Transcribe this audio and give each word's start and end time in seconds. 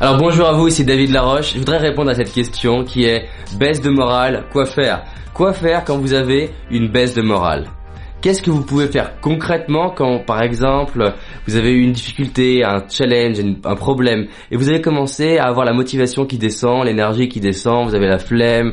Alors 0.00 0.16
bonjour 0.16 0.48
à 0.48 0.52
vous, 0.52 0.68
ici 0.68 0.84
David 0.84 1.10
Laroche. 1.10 1.52
Je 1.52 1.58
voudrais 1.58 1.78
répondre 1.78 2.10
à 2.10 2.14
cette 2.14 2.32
question 2.32 2.84
qui 2.84 3.04
est 3.04 3.28
baisse 3.56 3.80
de 3.80 3.90
morale, 3.90 4.44
quoi 4.50 4.66
faire? 4.66 5.04
Quoi 5.32 5.52
faire 5.52 5.84
quand 5.84 5.98
vous 5.98 6.12
avez 6.12 6.50
une 6.70 6.88
baisse 6.88 7.14
de 7.14 7.22
morale? 7.22 7.68
Qu'est-ce 8.20 8.42
que 8.42 8.50
vous 8.50 8.64
pouvez 8.64 8.86
faire 8.88 9.20
concrètement 9.20 9.90
quand, 9.90 10.20
par 10.20 10.42
exemple, 10.42 11.12
vous 11.46 11.56
avez 11.56 11.70
eu 11.70 11.82
une 11.82 11.92
difficulté, 11.92 12.64
un 12.64 12.82
challenge, 12.88 13.38
un 13.64 13.74
problème, 13.74 14.26
et 14.50 14.56
vous 14.56 14.68
avez 14.68 14.80
commencé 14.80 15.38
à 15.38 15.46
avoir 15.46 15.66
la 15.66 15.72
motivation 15.72 16.24
qui 16.24 16.38
descend, 16.38 16.84
l'énergie 16.84 17.28
qui 17.28 17.40
descend, 17.40 17.86
vous 17.86 17.94
avez 17.94 18.08
la 18.08 18.18
flemme, 18.18 18.72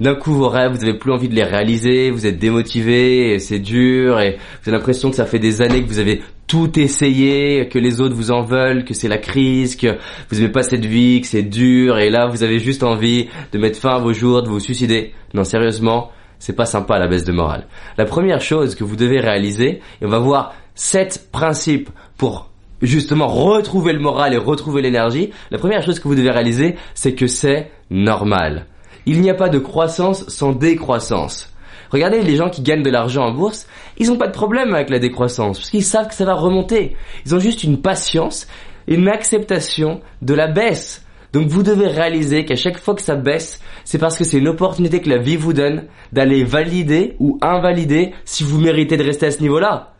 d'un 0.00 0.14
coup 0.14 0.32
vos 0.32 0.48
rêves, 0.48 0.72
vous 0.72 0.82
avez 0.82 0.94
plus 0.94 1.12
envie 1.12 1.28
de 1.28 1.34
les 1.34 1.44
réaliser, 1.44 2.10
vous 2.10 2.26
êtes 2.26 2.38
démotivé, 2.38 3.34
et 3.34 3.38
c'est 3.38 3.60
dur, 3.60 4.20
et 4.20 4.36
vous 4.62 4.70
avez 4.70 4.78
l'impression 4.78 5.10
que 5.10 5.16
ça 5.16 5.26
fait 5.26 5.38
des 5.38 5.62
années 5.62 5.82
que 5.82 5.88
vous 5.88 5.98
avez 6.00 6.22
tout 6.48 6.80
essayer, 6.80 7.68
que 7.68 7.78
les 7.78 8.00
autres 8.00 8.14
vous 8.14 8.32
en 8.32 8.42
veulent, 8.42 8.84
que 8.84 8.94
c'est 8.94 9.06
la 9.06 9.18
crise, 9.18 9.76
que 9.76 9.98
vous 10.30 10.40
aimez 10.40 10.48
pas 10.48 10.62
cette 10.62 10.84
vie, 10.84 11.20
que 11.20 11.26
c'est 11.26 11.42
dur, 11.42 11.98
et 11.98 12.10
là 12.10 12.26
vous 12.26 12.42
avez 12.42 12.58
juste 12.58 12.82
envie 12.82 13.28
de 13.52 13.58
mettre 13.58 13.78
fin 13.78 13.96
à 13.96 13.98
vos 13.98 14.14
jours, 14.14 14.42
de 14.42 14.48
vous 14.48 14.58
suicider. 14.58 15.12
Non, 15.34 15.44
sérieusement, 15.44 16.10
c'est 16.38 16.56
pas 16.56 16.66
sympa 16.66 16.98
la 16.98 17.06
baisse 17.06 17.24
de 17.24 17.32
morale. 17.32 17.66
La 17.98 18.06
première 18.06 18.40
chose 18.40 18.74
que 18.74 18.82
vous 18.82 18.96
devez 18.96 19.20
réaliser, 19.20 19.80
et 20.00 20.06
on 20.06 20.08
va 20.08 20.18
voir 20.18 20.54
sept 20.74 21.28
principes 21.30 21.90
pour 22.16 22.50
justement 22.80 23.26
retrouver 23.26 23.92
le 23.92 24.00
moral 24.00 24.32
et 24.32 24.38
retrouver 24.38 24.80
l'énergie, 24.80 25.30
la 25.50 25.58
première 25.58 25.82
chose 25.82 26.00
que 26.00 26.08
vous 26.08 26.14
devez 26.14 26.30
réaliser, 26.30 26.76
c'est 26.94 27.14
que 27.14 27.26
c'est 27.26 27.70
normal. 27.90 28.66
Il 29.04 29.20
n'y 29.20 29.30
a 29.30 29.34
pas 29.34 29.48
de 29.48 29.58
croissance 29.58 30.26
sans 30.28 30.52
décroissance. 30.52 31.52
Regardez 31.90 32.22
les 32.22 32.36
gens 32.36 32.50
qui 32.50 32.62
gagnent 32.62 32.82
de 32.82 32.90
l'argent 32.90 33.24
en 33.24 33.32
bourse, 33.32 33.66
ils 33.96 34.08
n'ont 34.08 34.16
pas 34.16 34.26
de 34.26 34.32
problème 34.32 34.74
avec 34.74 34.90
la 34.90 34.98
décroissance, 34.98 35.58
parce 35.58 35.70
qu'ils 35.70 35.84
savent 35.84 36.08
que 36.08 36.14
ça 36.14 36.24
va 36.24 36.34
remonter. 36.34 36.96
Ils 37.24 37.34
ont 37.34 37.40
juste 37.40 37.64
une 37.64 37.80
patience 37.80 38.46
une 38.88 39.08
acceptation 39.08 40.00
de 40.22 40.34
la 40.34 40.48
baisse. 40.48 41.04
Donc 41.32 41.48
vous 41.48 41.62
devez 41.62 41.86
réaliser 41.86 42.46
qu'à 42.46 42.56
chaque 42.56 42.78
fois 42.78 42.94
que 42.94 43.02
ça 43.02 43.14
baisse, 43.14 43.60
c'est 43.84 43.98
parce 43.98 44.16
que 44.16 44.24
c'est 44.24 44.38
une 44.38 44.48
opportunité 44.48 45.00
que 45.00 45.10
la 45.10 45.18
vie 45.18 45.36
vous 45.36 45.52
donne 45.52 45.84
d'aller 46.10 46.42
valider 46.42 47.14
ou 47.18 47.38
invalider 47.42 48.14
si 48.24 48.44
vous 48.44 48.58
méritez 48.58 48.96
de 48.96 49.04
rester 49.04 49.26
à 49.26 49.30
ce 49.30 49.42
niveau-là. 49.42 49.92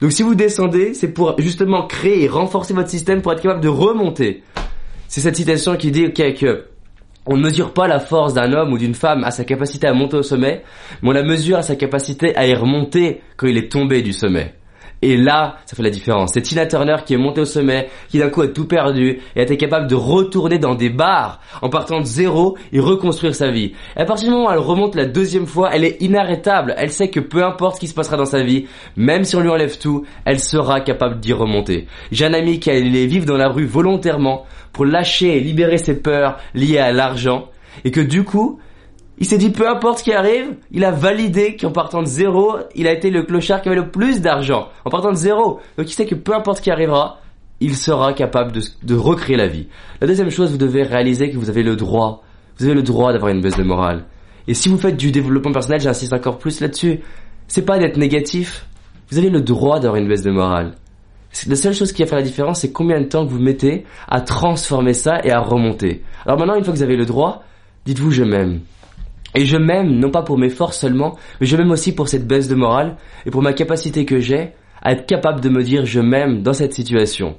Donc 0.00 0.10
si 0.10 0.24
vous 0.24 0.34
descendez, 0.34 0.92
c'est 0.92 1.12
pour 1.12 1.40
justement 1.40 1.86
créer 1.86 2.24
et 2.24 2.28
renforcer 2.28 2.74
votre 2.74 2.90
système 2.90 3.22
pour 3.22 3.32
être 3.32 3.40
capable 3.40 3.60
de 3.60 3.68
remonter. 3.68 4.42
C'est 5.06 5.20
cette 5.20 5.36
citation 5.36 5.76
qui 5.76 5.92
dit 5.92 6.12
que 6.12 6.64
on 7.26 7.36
ne 7.36 7.42
mesure 7.42 7.72
pas 7.72 7.88
la 7.88 8.00
force 8.00 8.34
d'un 8.34 8.52
homme 8.52 8.72
ou 8.72 8.78
d'une 8.78 8.94
femme 8.94 9.24
à 9.24 9.30
sa 9.30 9.44
capacité 9.44 9.86
à 9.86 9.94
monter 9.94 10.16
au 10.16 10.22
sommet, 10.22 10.62
mais 11.02 11.08
on 11.08 11.12
la 11.12 11.22
mesure 11.22 11.58
à 11.58 11.62
sa 11.62 11.76
capacité 11.76 12.36
à 12.36 12.46
y 12.46 12.54
remonter 12.54 13.22
quand 13.36 13.46
il 13.46 13.56
est 13.56 13.70
tombé 13.70 14.02
du 14.02 14.12
sommet. 14.12 14.54
Et 15.04 15.18
là, 15.18 15.56
ça 15.66 15.76
fait 15.76 15.82
la 15.82 15.90
différence. 15.90 16.30
C'est 16.32 16.40
Tina 16.40 16.64
Turner 16.64 16.96
qui 17.04 17.12
est 17.12 17.18
montée 17.18 17.42
au 17.42 17.44
sommet, 17.44 17.90
qui 18.08 18.18
d'un 18.18 18.30
coup 18.30 18.40
a 18.40 18.48
tout 18.48 18.66
perdu 18.66 19.20
et 19.36 19.40
a 19.40 19.42
été 19.42 19.58
capable 19.58 19.86
de 19.86 19.94
retourner 19.94 20.58
dans 20.58 20.74
des 20.74 20.88
bars 20.88 21.42
en 21.60 21.68
partant 21.68 22.00
de 22.00 22.06
zéro 22.06 22.56
et 22.72 22.80
reconstruire 22.80 23.34
sa 23.34 23.50
vie. 23.50 23.74
Et 23.98 24.00
à 24.00 24.06
partir 24.06 24.28
du 24.28 24.34
moment 24.34 24.48
où 24.48 24.52
elle 24.52 24.58
remonte 24.60 24.94
la 24.94 25.04
deuxième 25.04 25.46
fois, 25.46 25.68
elle 25.74 25.84
est 25.84 26.00
inarrêtable. 26.00 26.74
Elle 26.78 26.90
sait 26.90 27.10
que 27.10 27.20
peu 27.20 27.44
importe 27.44 27.74
ce 27.74 27.80
qui 27.80 27.86
se 27.86 27.92
passera 27.92 28.16
dans 28.16 28.24
sa 28.24 28.42
vie, 28.42 28.64
même 28.96 29.24
si 29.24 29.36
on 29.36 29.40
lui 29.40 29.50
enlève 29.50 29.76
tout, 29.76 30.06
elle 30.24 30.40
sera 30.40 30.80
capable 30.80 31.20
d'y 31.20 31.34
remonter. 31.34 31.86
J'ai 32.10 32.24
un 32.24 32.32
ami 32.32 32.58
qui 32.58 32.70
allait 32.70 33.04
vivre 33.04 33.26
dans 33.26 33.36
la 33.36 33.50
rue 33.50 33.66
volontairement 33.66 34.46
pour 34.72 34.86
lâcher 34.86 35.36
et 35.36 35.40
libérer 35.40 35.76
ses 35.76 36.00
peurs 36.00 36.38
liées 36.54 36.78
à 36.78 36.92
l'argent 36.92 37.50
et 37.84 37.90
que 37.90 38.00
du 38.00 38.24
coup, 38.24 38.58
il 39.18 39.26
s'est 39.26 39.38
dit 39.38 39.50
peu 39.50 39.68
importe 39.68 40.02
qui 40.02 40.12
arrive, 40.12 40.56
il 40.72 40.84
a 40.84 40.90
validé 40.90 41.56
qu'en 41.56 41.70
partant 41.70 42.02
de 42.02 42.06
zéro, 42.06 42.56
il 42.74 42.88
a 42.88 42.92
été 42.92 43.10
le 43.10 43.22
clochard 43.22 43.62
qui 43.62 43.68
avait 43.68 43.80
le 43.80 43.90
plus 43.90 44.20
d'argent. 44.20 44.68
En 44.84 44.90
partant 44.90 45.10
de 45.10 45.16
zéro. 45.16 45.60
Donc 45.78 45.88
il 45.88 45.92
sait 45.92 46.06
que 46.06 46.14
peu 46.14 46.34
importe 46.34 46.60
qui 46.60 46.70
arrivera, 46.70 47.20
il 47.60 47.76
sera 47.76 48.12
capable 48.12 48.52
de, 48.82 48.94
recréer 48.94 49.36
la 49.36 49.46
vie. 49.46 49.68
La 50.00 50.06
deuxième 50.06 50.30
chose, 50.30 50.50
vous 50.50 50.58
devez 50.58 50.82
réaliser 50.82 51.30
que 51.30 51.36
vous 51.36 51.48
avez 51.48 51.62
le 51.62 51.76
droit. 51.76 52.22
Vous 52.58 52.64
avez 52.64 52.74
le 52.74 52.82
droit 52.82 53.12
d'avoir 53.12 53.30
une 53.30 53.40
baisse 53.40 53.56
de 53.56 53.62
morale. 53.62 54.04
Et 54.46 54.54
si 54.54 54.68
vous 54.68 54.78
faites 54.78 54.96
du 54.96 55.10
développement 55.10 55.52
personnel, 55.52 55.80
j'insiste 55.80 56.12
encore 56.12 56.38
plus 56.38 56.60
là-dessus. 56.60 57.00
C'est 57.46 57.64
pas 57.64 57.78
d'être 57.78 57.96
négatif. 57.96 58.66
Vous 59.10 59.18
avez 59.18 59.30
le 59.30 59.40
droit 59.40 59.78
d'avoir 59.78 60.00
une 60.00 60.08
baisse 60.08 60.22
de 60.22 60.30
morale. 60.30 60.74
La 61.48 61.56
seule 61.56 61.74
chose 61.74 61.92
qui 61.92 62.02
va 62.02 62.08
faire 62.08 62.18
la 62.18 62.24
différence, 62.24 62.60
c'est 62.60 62.72
combien 62.72 63.00
de 63.00 63.06
temps 63.06 63.26
que 63.26 63.30
vous 63.30 63.40
mettez 63.40 63.84
à 64.08 64.20
transformer 64.20 64.92
ça 64.92 65.20
et 65.24 65.30
à 65.30 65.40
remonter. 65.40 66.02
Alors 66.26 66.38
maintenant, 66.38 66.54
une 66.54 66.64
fois 66.64 66.72
que 66.72 66.78
vous 66.78 66.84
avez 66.84 66.96
le 66.96 67.06
droit, 67.06 67.44
dites-vous 67.86 68.12
je 68.12 68.22
m'aime. 68.22 68.60
Et 69.34 69.44
je 69.44 69.56
m'aime, 69.56 69.98
non 69.98 70.10
pas 70.10 70.22
pour 70.22 70.38
mes 70.38 70.48
forces 70.48 70.78
seulement, 70.78 71.16
mais 71.40 71.46
je 71.46 71.56
m'aime 71.56 71.72
aussi 71.72 71.94
pour 71.94 72.08
cette 72.08 72.26
baisse 72.26 72.48
de 72.48 72.54
morale 72.54 72.96
et 73.26 73.30
pour 73.30 73.42
ma 73.42 73.52
capacité 73.52 74.04
que 74.04 74.20
j'ai 74.20 74.52
à 74.80 74.92
être 74.92 75.06
capable 75.06 75.40
de 75.40 75.48
me 75.48 75.62
dire 75.64 75.86
je 75.86 76.00
m'aime 76.00 76.42
dans 76.42 76.52
cette 76.52 76.74
situation. 76.74 77.36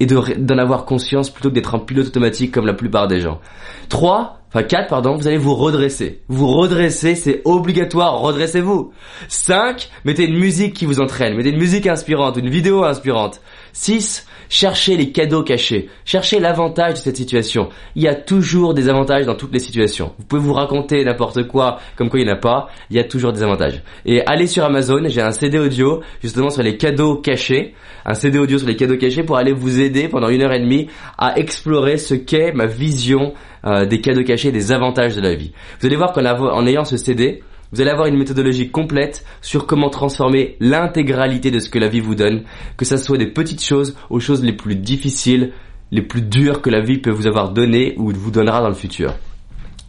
Et 0.00 0.06
d'en 0.06 0.58
avoir 0.58 0.84
conscience 0.84 1.28
plutôt 1.28 1.48
que 1.48 1.54
d'être 1.54 1.74
un 1.74 1.80
pilote 1.80 2.06
automatique 2.06 2.52
comme 2.52 2.66
la 2.66 2.74
plupart 2.74 3.08
des 3.08 3.18
gens. 3.18 3.40
3, 3.88 4.42
enfin 4.48 4.62
4 4.62 4.88
pardon, 4.88 5.16
vous 5.16 5.26
allez 5.26 5.38
vous 5.38 5.56
redresser. 5.56 6.22
Vous 6.28 6.46
redresser, 6.46 7.16
c'est 7.16 7.42
obligatoire, 7.44 8.20
redressez-vous. 8.20 8.92
5, 9.26 9.90
mettez 10.04 10.24
une 10.26 10.38
musique 10.38 10.74
qui 10.74 10.86
vous 10.86 11.00
entraîne, 11.00 11.34
mettez 11.34 11.50
une 11.50 11.58
musique 11.58 11.88
inspirante, 11.88 12.36
une 12.36 12.48
vidéo 12.48 12.84
inspirante. 12.84 13.40
6, 13.72 14.27
cherchez 14.48 14.96
les 14.96 15.12
cadeaux 15.12 15.42
cachés, 15.42 15.88
cherchez 16.04 16.40
l'avantage 16.40 16.94
de 16.94 16.98
cette 16.98 17.16
situation. 17.16 17.68
Il 17.94 18.02
y 18.02 18.08
a 18.08 18.14
toujours 18.14 18.74
des 18.74 18.88
avantages 18.88 19.26
dans 19.26 19.34
toutes 19.34 19.52
les 19.52 19.58
situations. 19.58 20.12
Vous 20.18 20.24
pouvez 20.24 20.42
vous 20.42 20.52
raconter 20.52 21.04
n'importe 21.04 21.46
quoi, 21.46 21.78
comme 21.96 22.08
quoi 22.08 22.20
il 22.20 22.26
n'y 22.26 22.30
en 22.30 22.34
a 22.34 22.38
pas, 22.38 22.68
il 22.90 22.96
y 22.96 23.00
a 23.00 23.04
toujours 23.04 23.32
des 23.32 23.42
avantages. 23.42 23.82
Et 24.04 24.24
allez 24.26 24.46
sur 24.46 24.64
Amazon, 24.64 25.02
j'ai 25.06 25.20
un 25.20 25.32
CD 25.32 25.58
audio 25.58 26.00
justement 26.22 26.50
sur 26.50 26.62
les 26.62 26.76
cadeaux 26.76 27.16
cachés, 27.16 27.74
un 28.04 28.14
CD 28.14 28.38
audio 28.38 28.58
sur 28.58 28.68
les 28.68 28.76
cadeaux 28.76 28.96
cachés 28.96 29.22
pour 29.22 29.36
aller 29.36 29.52
vous 29.52 29.80
aider 29.80 30.08
pendant 30.08 30.28
une 30.28 30.42
heure 30.42 30.52
et 30.52 30.60
demie 30.60 30.88
à 31.18 31.38
explorer 31.38 31.98
ce 31.98 32.14
qu'est 32.14 32.52
ma 32.52 32.66
vision 32.66 33.34
euh, 33.64 33.86
des 33.86 34.00
cadeaux 34.00 34.22
cachés, 34.22 34.52
des 34.52 34.72
avantages 34.72 35.16
de 35.16 35.20
la 35.20 35.34
vie. 35.34 35.52
Vous 35.80 35.86
allez 35.86 35.96
voir 35.96 36.12
qu'en 36.12 36.24
en 36.24 36.66
ayant 36.66 36.84
ce 36.84 36.96
CD, 36.96 37.42
vous 37.72 37.80
allez 37.80 37.90
avoir 37.90 38.06
une 38.06 38.16
méthodologie 38.16 38.70
complète 38.70 39.24
sur 39.42 39.66
comment 39.66 39.90
transformer 39.90 40.56
l'intégralité 40.60 41.50
de 41.50 41.58
ce 41.58 41.68
que 41.68 41.78
la 41.78 41.88
vie 41.88 42.00
vous 42.00 42.14
donne, 42.14 42.44
que 42.76 42.84
ce 42.84 42.96
soit 42.96 43.18
des 43.18 43.26
petites 43.26 43.62
choses 43.62 43.94
aux 44.08 44.20
choses 44.20 44.42
les 44.42 44.54
plus 44.54 44.76
difficiles, 44.76 45.52
les 45.90 46.02
plus 46.02 46.22
dures 46.22 46.62
que 46.62 46.70
la 46.70 46.80
vie 46.80 46.98
peut 46.98 47.10
vous 47.10 47.26
avoir 47.26 47.50
donné 47.50 47.94
ou 47.98 48.12
vous 48.12 48.30
donnera 48.30 48.60
dans 48.60 48.68
le 48.68 48.74
futur. 48.74 49.14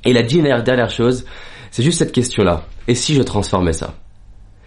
Et 0.06 0.14
la 0.14 0.24
dernière, 0.24 0.90
chose, 0.90 1.26
c'est 1.72 1.84
juste 1.84 2.00
cette 2.00 2.12
question-là. 2.12 2.66
Et 2.88 2.96
si 2.96 3.16
je 3.16 3.22
transformais 3.22 3.74
ça? 3.74 3.96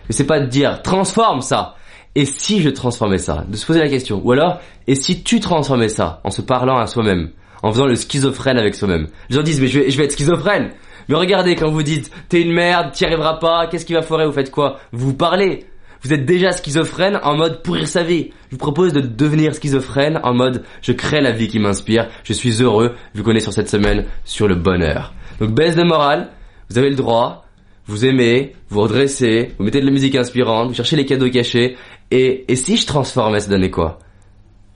Et 0.09 0.12
c'est 0.12 0.27
pas 0.27 0.41
de 0.41 0.47
dire 0.47 0.83
transforme 0.83 1.41
ça. 1.41 1.77
Et 2.15 2.27
si 2.27 2.61
je 2.61 2.69
transformais 2.69 3.19
ça? 3.19 3.44
De 3.49 3.56
se 3.56 3.65
poser 3.65 3.81
la 3.81 3.89
question. 3.89 4.21
Ou 4.25 4.33
alors, 4.33 4.59
et 4.87 4.94
si 4.94 5.23
tu 5.23 5.41
transformais 5.41 5.89
ça 5.89 6.21
en 6.25 6.31
se 6.31 6.43
parlant 6.43 6.79
à 6.79 6.87
soi-même, 6.87 7.31
en 7.62 7.73
faisant 7.73 7.87
le 7.87 7.94
schizophrène 7.94 8.59
avec 8.59 8.75
soi-même? 8.75 9.09
Les 9.31 9.37
gens 9.37 9.43
disent 9.43 9.61
mais 9.61 9.69
je 9.69 9.97
vais 9.97 10.05
être 10.05 10.12
schizophrène. 10.12 10.73
Mais 11.08 11.14
regardez, 11.14 11.56
quand 11.56 11.70
vous 11.70 11.82
dites 11.82 12.10
t'es 12.28 12.40
une 12.42 12.52
merde, 12.52 12.92
t'y 12.92 13.04
arriveras 13.04 13.34
pas, 13.34 13.66
qu'est-ce 13.66 13.86
qui 13.86 13.94
va 13.94 14.02
foirer, 14.02 14.26
vous 14.26 14.32
faites 14.32 14.50
quoi? 14.50 14.78
Vous 14.92 15.14
parlez. 15.14 15.66
Vous 16.02 16.12
êtes 16.12 16.26
déjà 16.26 16.50
schizophrène 16.50 17.20
en 17.22 17.36
mode 17.36 17.62
pourrir 17.62 17.86
sa 17.86 18.02
vie. 18.02 18.30
Je 18.48 18.56
vous 18.56 18.58
propose 18.58 18.92
de 18.92 19.00
devenir 19.00 19.54
schizophrène 19.54 20.18
en 20.24 20.34
mode 20.34 20.64
je 20.80 20.92
crée 20.92 21.20
la 21.20 21.30
vie 21.30 21.46
qui 21.46 21.60
m'inspire, 21.60 22.08
je 22.24 22.32
suis 22.32 22.60
heureux, 22.60 22.94
vu 23.14 23.22
qu'on 23.22 23.34
est 23.34 23.40
sur 23.40 23.52
cette 23.52 23.68
semaine 23.68 24.06
sur 24.24 24.48
le 24.48 24.56
bonheur. 24.56 25.14
Donc 25.38 25.52
baisse 25.52 25.76
de 25.76 25.84
morale, 25.84 26.30
vous 26.68 26.78
avez 26.78 26.90
le 26.90 26.96
droit, 26.96 27.46
vous 27.86 28.04
aimez, 28.04 28.54
vous 28.69 28.80
redressez, 28.80 29.52
vous 29.58 29.64
mettez 29.64 29.80
de 29.80 29.86
la 29.86 29.92
musique 29.92 30.16
inspirante, 30.16 30.69
vous 30.69 30.74
cherchez 30.74 30.96
les 30.96 31.06
cadeaux 31.06 31.30
cachés, 31.30 31.76
et, 32.10 32.50
et 32.50 32.56
si 32.56 32.76
je 32.76 32.86
transformais, 32.86 33.40
ça 33.40 33.50
donnait 33.50 33.70
quoi? 33.70 33.98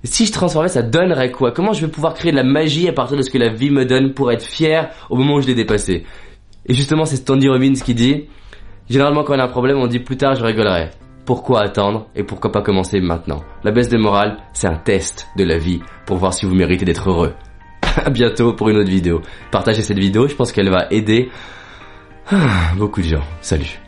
Si 0.07 0.27
je 0.27 0.33
transformais, 0.33 0.69
ça 0.69 0.83
donnerait 0.83 1.31
quoi? 1.31 1.53
Comment 1.53 1.73
je 1.73 1.85
vais 1.85 1.91
pouvoir 1.91 2.15
créer 2.15 2.33
de 2.33 2.37
la 2.37 2.45
magie 2.45 2.89
à 2.89 2.93
partir 2.93 3.17
de 3.17 3.23
ce 3.23 3.31
que 3.31 3.39
la 3.39 3.49
vie 3.53 3.71
me 3.71 3.85
donne 3.85 4.15
pour 4.15 4.33
être 4.33 4.45
fier 4.45 4.91
au 5.11 5.17
moment 5.17 5.35
où 5.35 5.41
je 5.41 5.47
l'ai 5.47 5.55
dépassé? 5.55 6.05
Et 6.67 6.75
justement, 6.75 7.05
c'est 7.05 7.25
Tony 7.25 7.49
Robbins 7.49 7.75
qui 7.75 7.95
dit 7.95 8.25
Généralement, 8.89 9.25
quand 9.25 9.35
on 9.35 9.39
a 9.39 9.45
un 9.45 9.49
problème, 9.49 9.79
on 9.79 9.87
dit 9.87 9.99
plus 9.99 10.17
tard, 10.17 10.35
je 10.35 10.45
rigolerai. 10.45 10.91
Pourquoi 11.25 11.63
attendre 11.63 12.07
et 12.15 12.23
pourquoi 12.23 12.53
pas 12.53 12.63
commencer 12.63 13.01
maintenant? 13.01 13.43
La 13.65 13.73
baisse 13.73 13.89
de 13.89 13.99
morale, 13.99 14.37
c'est 14.53 14.69
un 14.69 14.77
test 14.77 15.27
de 15.37 15.45
la 15.45 15.59
vie 15.59 15.81
pour 16.07 16.19
voir 16.19 16.33
si 16.33 16.47
vous 16.47 16.55
méritez 16.55 16.85
d'être 16.85 17.11
heureux. 17.11 17.35
à 18.05 18.11
bientôt 18.11 18.53
pour 18.53 18.69
une 18.69 18.77
autre 18.77 18.91
vidéo. 18.91 19.23
Partagez 19.51 19.83
cette 19.83 19.99
vidéo, 19.99 20.29
je 20.29 20.35
pense 20.35 20.53
qu'elle 20.53 20.71
va 20.71 20.87
aider 20.91 21.31
beaucoup 22.77 23.01
de 23.01 23.07
gens. 23.07 23.25
Salut 23.41 23.81